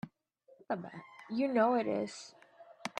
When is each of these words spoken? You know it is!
You 1.29 1.47
know 1.49 1.75
it 1.75 1.85
is! 1.85 2.33